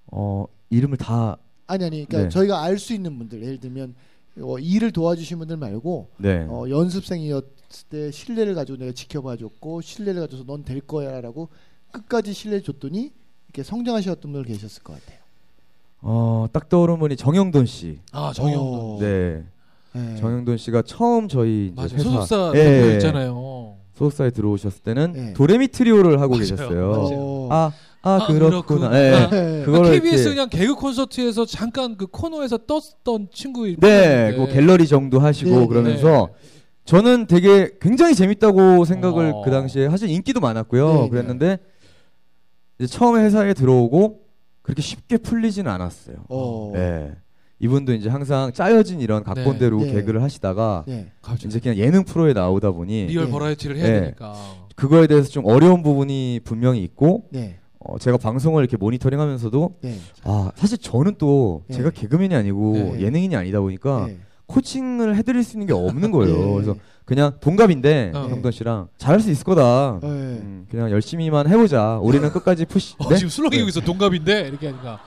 어 0.07 0.45
이름을 0.69 0.95
다 0.95 1.35
아니 1.67 1.83
아니 1.83 2.05
그러니까 2.05 2.23
네. 2.23 2.29
저희가 2.29 2.63
알 2.63 2.79
수 2.79 2.93
있는 2.93 3.17
분들 3.17 3.43
예를 3.43 3.59
들면 3.59 3.93
어, 4.39 4.57
일을 4.59 4.91
도와주신 4.91 5.39
분들 5.39 5.57
말고 5.57 6.09
네. 6.17 6.45
어, 6.49 6.65
연습생이었을 6.69 7.43
때 7.89 8.11
신뢰를 8.11 8.55
가지고 8.55 8.77
내가 8.77 8.91
지켜봐줬고 8.93 9.81
신뢰를 9.81 10.21
가져서 10.21 10.43
넌 10.45 10.63
될 10.63 10.79
거야라고 10.81 11.49
끝까지 11.91 12.33
신뢰 12.33 12.61
줬더니 12.61 13.11
이렇게 13.47 13.63
성장하셨던 13.63 14.31
분들 14.31 14.45
계셨을 14.45 14.83
것 14.83 14.93
같아요. 14.99 15.19
어, 16.01 16.47
딱 16.51 16.69
떠오르는 16.69 16.99
분이 16.99 17.15
정영돈 17.17 17.65
씨. 17.65 17.99
아 18.11 18.31
정영돈. 18.33 18.79
어. 18.79 18.97
네. 18.99 19.43
예. 19.95 20.15
정영돈 20.15 20.57
씨가 20.57 20.83
처음 20.83 21.27
저희 21.27 21.67
이제 21.67 21.73
맞아. 21.75 21.95
회사 21.95 22.03
소속사 22.09 22.51
예, 22.55 22.59
예. 22.91 22.93
있잖아요. 22.93 23.75
소속사에 23.95 24.29
들어오셨을 24.31 24.81
때는 24.83 25.13
예. 25.17 25.33
도레미 25.33 25.67
트리오를 25.67 26.21
하고 26.21 26.35
맞아요. 26.35 26.39
계셨어요. 26.39 26.91
어. 26.93 27.47
아, 27.51 27.55
아, 27.55 27.71
아, 28.03 28.25
그렇구나. 28.27 28.89
그렇구나. 28.89 28.99
예. 28.99 29.59
예. 29.59 29.63
그거를 29.65 29.87
아, 29.87 29.91
KBS 29.91 30.15
이렇게- 30.21 30.29
그냥 30.29 30.49
개그 30.49 30.75
콘서트에서 30.75 31.45
잠깐 31.45 31.95
그 31.97 32.07
코너에서 32.07 32.57
떴던 32.65 33.27
친구 33.31 33.67
네, 33.79 34.33
그 34.35 34.47
갤러리 34.47 34.87
정도 34.87 35.19
하시고 35.19 35.51
네, 35.51 35.59
네. 35.59 35.67
그러면서 35.67 36.29
저는 36.85 37.27
되게 37.27 37.69
굉장히 37.79 38.15
재밌다고 38.15 38.85
생각을 38.85 39.33
어. 39.35 39.41
그 39.43 39.51
당시에 39.51 39.87
사실 39.89 40.09
인기도 40.09 40.39
많았고요. 40.39 40.93
네, 40.93 41.01
네. 41.03 41.09
그랬는데 41.09 41.57
이제 42.79 42.87
처음 42.87 43.17
회사에 43.17 43.53
들어오고 43.53 44.21
그렇게 44.63 44.81
쉽게 44.81 45.17
풀리지는 45.17 45.71
않았어요. 45.71 46.17
어. 46.29 46.71
네. 46.73 47.11
이분도 47.59 47.93
이제 47.93 48.09
항상 48.09 48.51
짜여진 48.51 48.99
이런 49.01 49.23
각본대로 49.23 49.77
네. 49.81 49.85
네. 49.85 49.91
개그를 49.93 50.23
하시다가 50.23 50.85
네. 50.87 51.11
이제 51.45 51.59
그냥 51.59 51.77
예능 51.77 52.03
프로에 52.03 52.33
나오다 52.33 52.71
보니 52.71 53.05
리얼 53.05 53.25
네. 53.25 53.31
버라이어티를 53.31 53.77
해야 53.77 53.87
네. 53.87 54.01
되니까. 54.01 54.33
그거에 54.75 55.05
대해서 55.05 55.29
좀 55.29 55.45
어려운 55.45 55.83
부분이 55.83 56.39
분명히 56.43 56.81
있고 56.81 57.25
네. 57.29 57.59
어, 57.83 57.97
제가 57.97 58.17
방송을 58.17 58.61
이렇게 58.63 58.77
모니터링하면서도 58.77 59.75
네. 59.81 59.97
아 60.23 60.51
사실 60.55 60.77
저는 60.77 61.15
또 61.17 61.63
네. 61.67 61.77
제가 61.77 61.89
개그맨이 61.89 62.35
아니고 62.35 62.73
네. 62.73 63.01
예능인이 63.01 63.35
아니다 63.35 63.59
보니까 63.59 64.05
네. 64.07 64.17
코칭을 64.45 65.15
해드릴 65.15 65.43
수 65.43 65.55
있는 65.55 65.65
게 65.67 65.73
없는 65.73 66.11
거예요. 66.11 66.35
네. 66.35 66.53
그래서 66.53 66.75
그냥 67.05 67.31
동갑인데 67.39 68.11
어. 68.13 68.27
형돈 68.29 68.51
씨랑 68.51 68.87
잘할 68.97 69.19
수 69.19 69.31
있을 69.31 69.43
거다. 69.45 69.99
네. 70.01 70.07
음, 70.07 70.67
그냥 70.69 70.91
열심히만 70.91 71.47
해보자. 71.47 71.97
우리는 72.01 72.29
끝까지 72.31 72.65
푸시. 72.65 72.95
어, 72.99 73.09
네? 73.09 73.15
지금 73.15 73.29
술렁이고 73.29 73.67
있어 73.69 73.81
동갑인데 73.81 74.41
이렇게 74.47 74.67
하니까. 74.67 74.99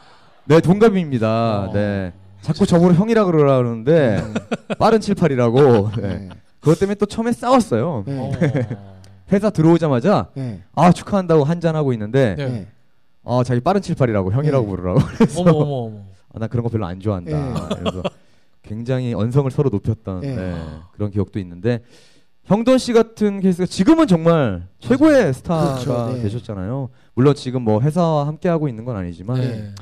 네 0.47 0.61
동갑입니다. 0.61 1.69
어. 1.69 1.73
네. 1.73 2.13
자꾸 2.41 2.67
저보고 2.67 2.93
형이라 2.95 3.25
그러라 3.25 3.57
그러는데 3.59 4.23
빠른 4.79 4.99
78이라고. 4.99 6.01
네. 6.01 6.09
네. 6.09 6.29
그것 6.61 6.79
때문에 6.81 6.95
또 6.97 7.07
처음에 7.07 7.33
싸웠어요. 7.33 8.05
회사 9.33 9.51
들어오자마자 9.51 10.29
네. 10.35 10.63
아 10.75 10.93
축하한다고 10.93 11.45
한잔 11.45 11.77
하고 11.77 11.93
있는데 11.93 12.35
네. 12.37 12.49
네. 12.49 12.69
아 13.25 13.43
자기 13.45 13.61
빠른 13.61 13.81
78이라고 13.81 14.33
형이라고 14.33 14.65
네. 14.67 14.71
부르라고. 14.71 15.01
어머 15.39 15.51
어머 15.51 15.75
어머. 15.87 16.01
아, 16.35 16.39
나 16.39 16.47
그런 16.47 16.63
거 16.63 16.69
별로 16.69 16.87
안 16.87 17.01
좋아한다. 17.01 17.31
네. 17.31 17.77
그래서 17.77 18.03
굉장히 18.63 19.15
언성을 19.15 19.51
서로 19.51 19.71
높였던 19.71 20.21
네. 20.21 20.37
네, 20.37 20.55
그런 20.93 21.11
기억도 21.11 21.39
있는데 21.39 21.83
형돈 22.45 22.79
씨 22.79 22.93
같은 22.93 23.41
케이스가 23.41 23.67
지금은 23.67 24.07
정말 24.07 24.67
최고의 24.79 25.33
스타가 25.33 25.75
그렇죠, 25.75 26.13
네. 26.15 26.23
되셨잖아요. 26.23 26.91
물론 27.15 27.35
지금 27.35 27.63
뭐 27.63 27.81
회사와 27.81 28.27
함께 28.27 28.49
하고 28.49 28.69
있는 28.69 28.85
건 28.85 28.97
아니지만 28.97 29.41
네. 29.41 29.75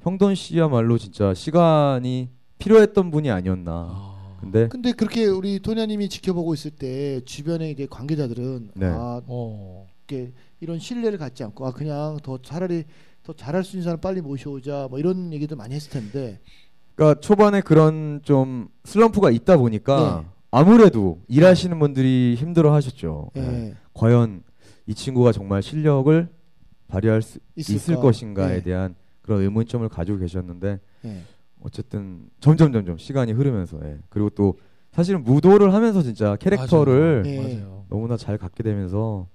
형돈 0.00 0.34
씨야말로 0.34 0.96
진짜 0.98 1.34
시간이 1.34 2.30
필요했던 2.58 3.10
분이 3.10 3.30
아니었나. 3.30 3.72
아. 3.72 4.15
근데 4.40 4.68
근데 4.68 4.92
그렇게 4.92 5.26
우리 5.26 5.60
토냐님이 5.60 6.08
지켜보고 6.08 6.54
있을 6.54 6.70
때 6.70 7.20
주변에 7.24 7.70
이제 7.70 7.86
관계자들은 7.88 8.70
네. 8.74 8.86
아 8.86 9.20
어. 9.26 9.86
이렇게 10.08 10.32
이런 10.60 10.78
신뢰를 10.78 11.18
갖지 11.18 11.42
않고 11.44 11.66
아 11.66 11.72
그냥 11.72 12.18
더 12.22 12.38
차라리 12.40 12.84
더 13.22 13.32
잘할 13.32 13.64
수 13.64 13.76
있는 13.76 13.84
사람 13.84 14.00
빨리 14.00 14.20
모셔오자 14.20 14.88
뭐 14.90 14.98
이런 14.98 15.32
얘기도 15.32 15.56
많이 15.56 15.74
했을 15.74 15.90
텐데 15.90 16.38
그러니까 16.94 17.20
초반에 17.20 17.60
그런 17.60 18.20
좀 18.22 18.68
슬럼프가 18.84 19.30
있다 19.30 19.56
보니까 19.56 20.22
네. 20.24 20.28
아무래도 20.50 21.20
일하시는 21.28 21.78
분들이 21.78 22.34
힘들어 22.38 22.72
하셨죠. 22.72 23.30
예, 23.36 23.40
네. 23.40 23.74
과연 23.92 24.42
이 24.86 24.94
친구가 24.94 25.32
정말 25.32 25.62
실력을 25.62 26.28
발휘할 26.88 27.20
수 27.20 27.38
있을까? 27.56 27.76
있을 27.76 27.96
것인가에 27.96 28.56
네. 28.56 28.62
대한 28.62 28.94
그런 29.22 29.42
의문점을 29.42 29.86
가지고 29.88 30.18
계셨는데 30.18 30.78
예. 31.04 31.22
어쨌든 31.66 32.30
점점 32.38 32.72
점점 32.72 32.96
시간이 32.96 33.32
흐르면서 33.32 33.80
예. 33.82 33.98
그리고 34.08 34.30
또 34.30 34.56
사실은 34.92 35.24
무도를 35.24 35.74
하면서 35.74 36.00
진짜 36.00 36.36
캐릭터를 36.36 37.22
네. 37.24 37.58
맞아요. 37.60 37.84
너무나 37.88 38.16
잘 38.16 38.38
갖게 38.38 38.62
되면서 38.62 39.26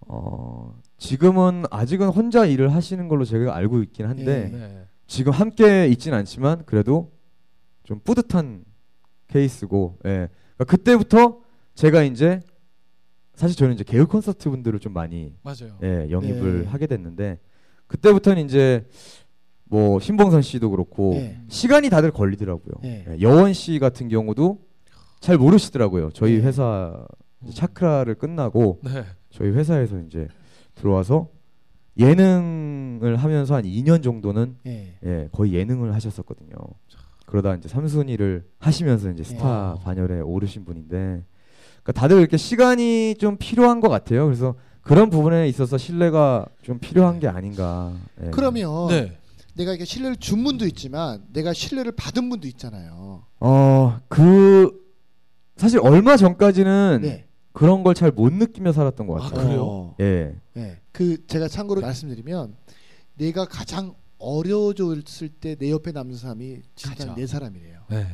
어 0.00 0.74
지금은 0.96 1.64
아직은 1.70 2.08
혼자 2.08 2.46
일을 2.46 2.74
하시는 2.74 3.06
걸로 3.08 3.26
제가 3.26 3.54
알고 3.54 3.82
있긴 3.82 4.06
한데 4.06 4.24
네. 4.24 4.48
네. 4.48 4.86
지금 5.06 5.32
함께 5.32 5.86
있진 5.88 6.14
않지만 6.14 6.64
그래도 6.64 7.12
좀 7.84 8.00
뿌듯한 8.02 8.64
케이스고 9.28 9.98
예. 10.06 10.28
그러니까 10.56 10.64
그때부터 10.64 11.40
제가 11.74 12.04
이제 12.04 12.40
사실 13.34 13.54
저는 13.54 13.74
이제 13.74 13.84
개그 13.84 14.06
콘서트 14.06 14.48
분들을 14.48 14.78
좀 14.80 14.94
많이 14.94 15.34
맞아요. 15.42 15.78
예, 15.82 16.08
영입을 16.10 16.62
네. 16.62 16.68
하게 16.68 16.86
됐는데 16.86 17.38
그때부터는 17.86 18.46
이제 18.46 18.86
뭐 19.68 19.98
신봉선 20.00 20.42
씨도 20.42 20.70
그렇고 20.70 21.14
네. 21.14 21.40
시간이 21.48 21.90
다들 21.90 22.10
걸리더라고요. 22.10 22.74
네. 22.82 23.04
예, 23.08 23.20
여원 23.20 23.52
씨 23.52 23.78
같은 23.78 24.08
경우도 24.08 24.60
잘 25.20 25.36
모르시더라고요. 25.38 26.10
저희 26.12 26.38
네. 26.38 26.42
회사 26.46 27.04
이제 27.42 27.52
차크라를 27.52 28.14
끝나고 28.14 28.80
네. 28.84 29.04
저희 29.30 29.50
회사에서 29.50 29.98
이제 30.00 30.28
들어와서 30.74 31.28
예능을 31.98 33.16
하면서 33.16 33.54
한 33.54 33.64
2년 33.64 34.02
정도는 34.02 34.56
예. 34.66 34.94
예, 35.04 35.28
거의 35.32 35.54
예능을 35.54 35.94
하셨었거든요. 35.94 36.54
그러다 37.24 37.54
이제 37.54 37.68
삼순위를 37.68 38.44
하시면서 38.58 39.10
이제 39.10 39.24
스타 39.24 39.74
네. 39.78 39.84
반열에 39.84 40.20
오르신 40.20 40.64
분인데, 40.64 41.24
그러니까 41.82 41.92
다들 41.92 42.20
이렇게 42.20 42.36
시간이 42.36 43.16
좀 43.18 43.36
필요한 43.36 43.80
것 43.80 43.88
같아요. 43.88 44.26
그래서 44.26 44.54
그런 44.82 45.10
부분에 45.10 45.48
있어서 45.48 45.76
신뢰가 45.78 46.46
좀 46.62 46.78
필요한 46.78 47.18
게 47.18 47.26
아닌가. 47.26 47.92
예. 48.22 48.30
그러면 48.30 48.88
네. 48.88 49.18
내가 49.56 49.72
이게 49.72 49.84
신뢰를 49.84 50.16
준 50.16 50.44
분도 50.44 50.66
있지만 50.66 51.24
내가 51.32 51.52
신뢰를 51.52 51.92
받은 51.92 52.28
분도 52.28 52.46
있잖아요. 52.48 53.24
어, 53.40 54.00
그 54.08 54.84
사실 55.56 55.78
얼마 55.80 56.16
전까지는 56.16 57.00
네. 57.02 57.26
그런 57.52 57.82
걸 57.82 57.94
잘 57.94 58.10
못 58.12 58.32
느끼며 58.32 58.72
살았던 58.72 59.06
것 59.06 59.22
아, 59.22 59.28
같아요. 59.28 59.46
그래요? 59.46 59.62
어. 59.64 59.96
예. 60.00 60.36
네. 60.52 60.80
그 60.92 61.26
제가 61.26 61.48
참고로 61.48 61.80
말씀드리면 61.80 62.54
내가 63.14 63.46
가장 63.46 63.94
어려워졌을 64.18 65.28
때 65.30 65.56
내 65.56 65.70
옆에 65.70 65.92
남는 65.92 66.16
사람이 66.16 66.60
진짜 66.74 66.94
가장. 66.94 67.14
네 67.16 67.26
사람이래요. 67.26 67.80
네. 67.90 68.06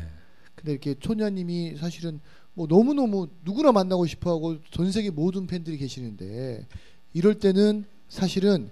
근데 0.55 0.73
이렇게 0.73 0.95
초녀님이 0.95 1.77
사실은 1.77 2.21
뭐 2.55 2.69
너무 2.69 2.95
너무 2.95 3.29
누구나 3.45 3.73
만나고 3.73 4.07
싶어하고 4.07 4.59
전 4.71 4.93
세계 4.93 5.11
모든 5.11 5.47
팬들이 5.49 5.77
계시는데 5.77 6.67
이럴 7.15 7.35
때는 7.35 7.85
사실은 8.09 8.71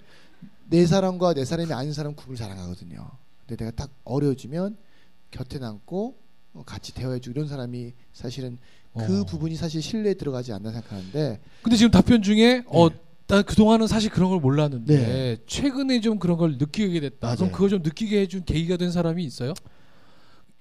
내 0.69 0.87
사람과 0.87 1.35
내 1.35 1.45
사람이 1.45 1.73
아닌 1.73 1.93
사람 1.93 2.15
구분을 2.15 2.37
잘안 2.37 2.59
하거든요. 2.59 3.09
근데 3.47 3.65
내가 3.65 3.75
딱 3.77 3.91
어려워지면 4.05 4.77
곁에 5.31 5.59
남고 5.59 6.17
어, 6.55 6.63
같이 6.65 6.95
대화해주고 6.95 7.33
이런 7.37 7.49
사람이 7.49 7.93
사실은 8.13 8.59
그 8.97 9.21
어. 9.21 9.25
부분이 9.25 9.55
사실 9.57 9.83
신뢰에 9.83 10.15
들어가지 10.15 10.53
않나 10.53 10.73
생각하는데 10.73 11.41
근데 11.63 11.77
지금 11.77 11.91
답변 11.91 12.23
중에 12.23 12.65
어, 12.67 12.89
네. 12.89 12.97
난 13.29 13.45
그동안은 13.45 13.87
사실 13.87 14.11
그런 14.11 14.31
걸 14.31 14.41
몰랐는데 14.41 14.97
네. 14.97 15.37
최근에 15.47 16.01
좀 16.01 16.19
그런 16.19 16.37
걸 16.37 16.59
느끼게 16.59 16.99
됐다. 16.99 17.29
맞아요. 17.29 17.37
그럼 17.37 17.53
그걸 17.53 17.69
좀 17.69 17.83
느끼게 17.83 18.21
해준 18.21 18.45
계기가 18.45 18.77
된 18.77 18.91
사람이 18.91 19.25
있어요? 19.25 19.55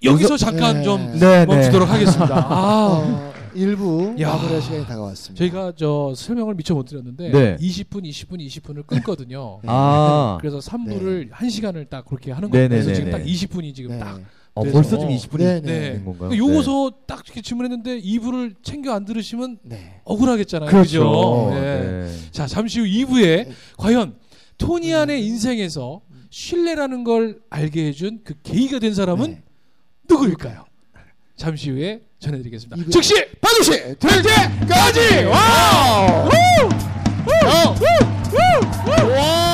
여기서 0.02 0.36
잠깐 0.36 0.78
네. 0.78 0.82
좀 0.82 1.18
네, 1.18 1.44
멈추도록 1.46 1.88
하겠습니다. 1.88 2.34
아, 2.48 2.86
어, 3.04 3.32
일부 3.54 4.14
야. 4.20 4.30
마무리할 4.34 4.62
시간이 4.62 4.86
다가왔습니다. 4.86 5.38
저희가 5.38 5.72
저 5.76 6.14
설명을 6.16 6.54
미처 6.54 6.74
못 6.74 6.84
드렸는데 6.84 7.30
네. 7.30 7.56
20분, 7.58 8.04
20분, 8.08 8.38
20분을 8.46 8.86
끊거든요. 8.86 9.58
네. 9.62 9.68
아, 9.70 10.38
그래서 10.40 10.58
3부를 10.58 11.28
한 11.32 11.48
1시간을 11.48 11.90
딱 11.90 12.06
그렇게 12.06 12.32
하는 12.32 12.48
네, 12.50 12.52
거예요. 12.52 12.68
그래서 12.70 12.88
네, 12.88 12.94
지금 12.94 13.10
네, 13.10 13.16
딱 13.18 13.18
네. 13.18 13.24
20분이 13.30 13.74
지금 13.74 13.90
네. 13.92 13.98
딱 13.98 14.20
어, 14.54 14.62
그래서- 14.62 14.74
벌써 14.74 14.98
지금 14.98 15.14
20분이 15.14 15.38
네, 15.38 15.60
네. 15.60 15.92
된 15.92 16.04
건가요? 16.04 16.36
요거서 16.36 16.92
딱 17.06 17.22
이렇게 17.26 17.42
질문했는데 17.42 18.00
2부를 18.00 18.54
챙겨 18.62 18.92
안 18.94 19.04
들으시면 19.04 19.58
네. 19.64 20.00
억울하겠잖아요. 20.04 20.70
그렇죠. 20.70 21.48
네. 21.52 21.60
네. 21.60 22.14
자, 22.30 22.46
잠시 22.46 22.80
후 22.80 22.86
2부에 22.86 23.22
네. 23.48 23.52
과연 23.76 24.14
토니안의 24.56 25.26
인생에서 25.26 26.00
신뢰라는 26.30 27.04
걸 27.04 27.40
알게 27.50 27.86
해준 27.88 28.20
그 28.24 28.34
계기가 28.42 28.78
된 28.78 28.94
사람은 28.94 29.30
네. 29.30 29.42
누구일까요? 30.10 30.64
잠시 31.36 31.70
후에 31.70 32.00
전해드리겠습니다. 32.18 32.90
즉시 32.90 33.14
반드시 33.40 33.70
될 33.70 33.96
때까지 33.98 35.24
wow! 35.24 36.28
wow! 36.28 36.68
wow! 37.26 37.74
wow! 39.16 39.49